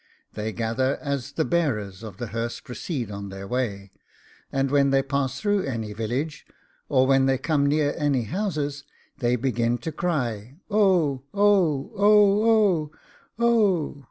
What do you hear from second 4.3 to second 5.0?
and when